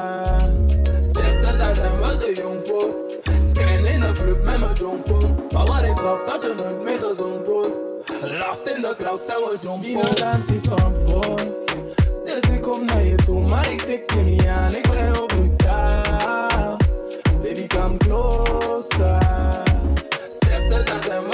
[1.01, 2.95] Stressen, daar zijn we te jong voor
[3.49, 5.17] Screen in de club met mijn jompo.
[5.51, 7.75] Maar wat is dat als je nooit meer gezond wordt
[8.39, 9.87] Last in de crowd en we jompo.
[9.87, 11.39] Ina dansie van voor
[12.23, 15.25] Dus ik kom naar je toe, maar ik tik je niet aan Ik ben heel
[15.25, 16.50] brutaal
[17.53, 19.19] Baby, come closer.
[20.29, 21.30] Stresser than them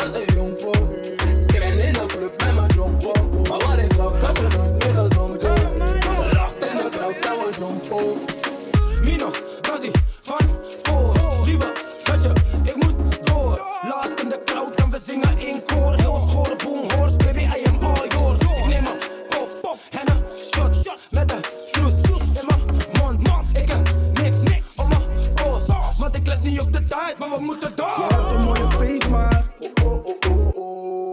[26.58, 28.06] niet op de tijd, maar we moeten door.
[28.10, 29.46] Je hebt een mooie face, maar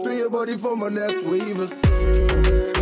[0.03, 1.71] Doe je body voor mijn nek wavers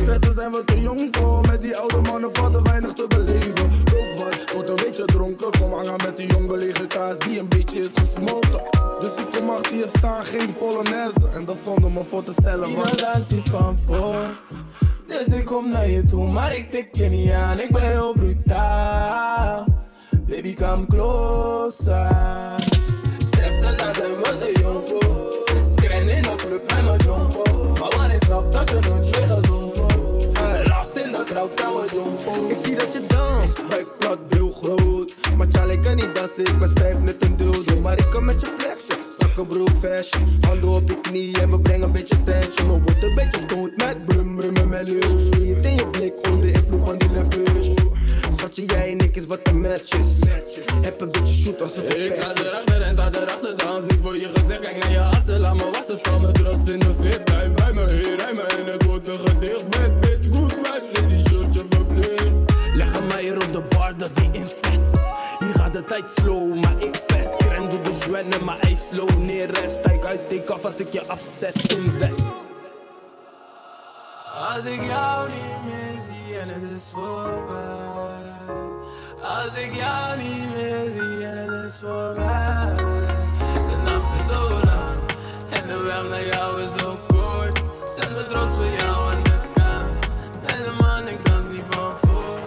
[0.01, 3.69] Stressen zijn we te jong voor Met die oude mannen valt er weinig te beleven
[3.93, 7.47] Loop wat, word een beetje dronken Kom hangen met die jong belegen kaas die een
[7.47, 8.61] beetje is gesmolten
[8.99, 12.75] Dus ik kom achter je staan, geen polonaise En dat zonder me voor te stellen
[12.75, 14.39] want dansie van voor.
[15.07, 17.59] Dus ik kom naar je toe, maar ik tik je niet aan.
[17.59, 19.72] Ik ben heel brutaal.
[20.33, 22.09] Baby, come closer.
[23.19, 25.37] Stressen, daar zijn we te jong voor.
[25.75, 27.43] Screen in de club met mijn jompo.
[27.79, 30.67] Maar wat is dat als je nooit meer gezond wordt?
[30.67, 32.47] Last in de crowd jompo.
[32.49, 36.59] Ik zie dat je danst, buik plat, heel groot Maar Charlie kan niet dansen, ik
[36.59, 40.69] ben stijf net een dildo Maar ik kan met je flexen, strakke broek fashion Handen
[40.69, 44.05] op je knieën en we brengen een beetje tension We worden een beetje stoned met
[44.05, 47.82] brum brum en melus Zie het in je blik onder invloed van die leveurs
[48.43, 50.19] Schatje, jij en ik is wat een match is
[50.81, 54.17] Heb een beetje shoot als een Ik sta erachter en sta erachter, dans niet voor
[54.17, 54.59] je gezicht.
[54.59, 57.23] Kijk naar je assen, laat me wassen, stel me trots in de fit.
[57.23, 59.69] Blijf bij me hier, rij me en het een gedicht.
[59.69, 62.53] Bad bitch, good vibes, is die shirtje verplicht.
[62.75, 64.93] Leg hem maar hier op de bar, dat die invest.
[65.39, 67.37] Hier gaat de tijd slow, maar ik vest.
[67.37, 69.51] Kren doet de zwennen, maar hij slow neer.
[69.51, 72.29] Rest, stijk uit, take af als ik je afzet in west.
[74.55, 78.22] Als ik jou niet meer zie en het is voorbij.
[79.23, 82.75] Als ik jou niet meer zie en het is voorbij.
[83.69, 84.99] De nacht is zo lang
[85.49, 87.61] en de weg naar jou is zo kort.
[87.95, 90.05] Zet me trots voor jou aan de kant.
[90.45, 92.39] En de man, ik dans niet van voor.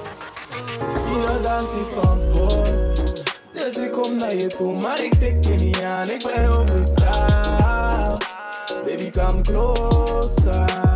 [1.12, 2.66] Ina dans niet van voor.
[3.52, 6.10] Dus ik kom naar je toe, maar ik tik je niet aan.
[6.10, 8.18] Ik ben heel brutaal.
[8.84, 10.95] Baby, come closer.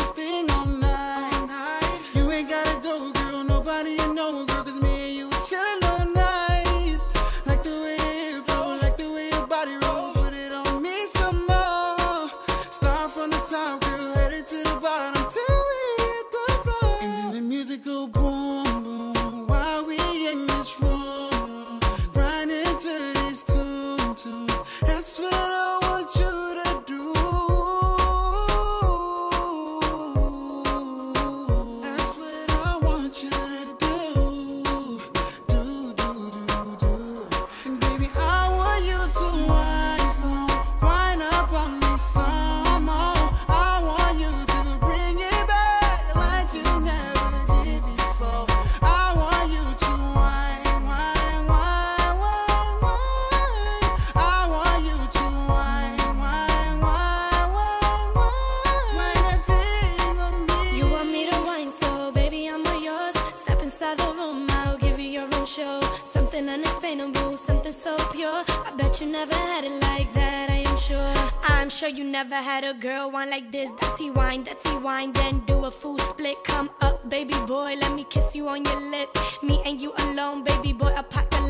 [71.97, 73.69] you never had a girl wine like this.
[73.79, 76.37] Dirty wine, dirty wine, then do a full split.
[76.43, 79.09] Come up, baby boy, let me kiss you on your lip.
[79.43, 80.93] Me and you alone, baby boy,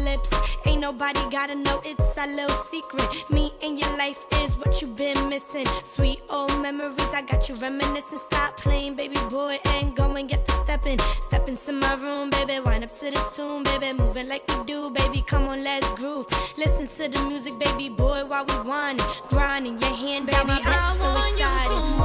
[0.01, 0.29] apocalypse.
[0.65, 3.29] Ain't nobody gotta know it's a little secret.
[3.29, 5.65] Me and your life is what you've been missing.
[5.83, 8.19] Sweet old memories, I got you reminiscing.
[8.29, 10.99] Stop playing, baby boy, and go and get the stepping.
[11.21, 14.89] Step into my room, baby, wind up to the tune, baby, moving like we do,
[14.91, 15.23] baby.
[15.25, 16.27] Come on, let's groove.
[16.57, 20.47] Listen to the music, baby boy, while we whining, grinding your hand, baby.
[20.47, 22.00] Baby, I I'm so want you excited.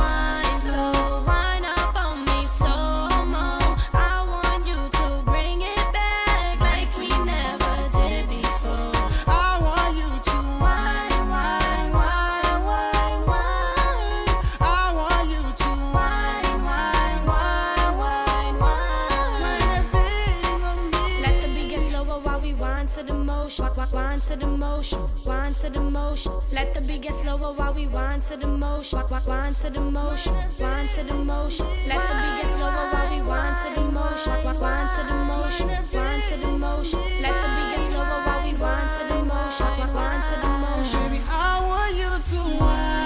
[25.66, 26.32] To the motion.
[26.52, 29.02] Let the beat get slower while we wind to the motion.
[29.26, 30.34] Wind to the motion.
[30.58, 31.66] Wind to the motion.
[31.88, 34.32] Let the beat get slower while we wind to the motion.
[34.44, 35.68] Wind to the motion.
[35.68, 37.00] Wind to the motion.
[37.22, 39.66] Let the beat get slower while we wind to the motion.
[39.94, 41.10] Wind to the motion.
[41.10, 43.05] Baby, I want you to whine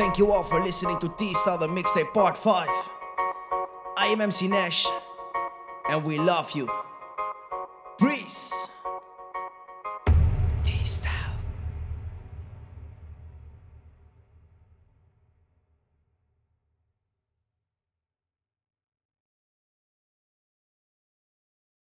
[0.00, 2.66] thank you all for listening to T-Style the Mixtape Part 5.
[3.98, 4.86] I am MC Nash,
[5.90, 6.70] and we love you.
[7.98, 8.69] Peace.